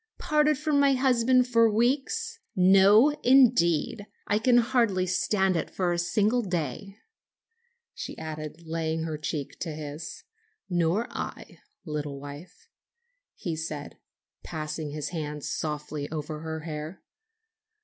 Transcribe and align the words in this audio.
"Parted 0.17 0.57
from 0.57 0.79
my 0.79 0.93
husband 0.93 1.47
for 1.47 1.69
weeks? 1.69 2.39
No, 2.55 3.09
indeed! 3.21 4.07
I 4.25 4.39
can 4.39 4.57
hardly 4.57 5.05
stand 5.05 5.55
it 5.55 5.69
for 5.69 5.93
a 5.93 5.99
single 5.99 6.41
day," 6.41 6.97
she 7.93 8.17
added, 8.17 8.63
laying 8.65 9.03
her 9.03 9.19
cheek 9.19 9.59
to 9.59 9.69
his. 9.69 10.23
"Nor 10.67 11.05
I, 11.11 11.59
little 11.85 12.19
wife," 12.19 12.67
he 13.35 13.55
said, 13.55 13.99
passing 14.41 14.89
his 14.89 15.09
hand 15.09 15.43
softly 15.43 16.09
over 16.09 16.39
her 16.39 16.61
hair. 16.61 17.03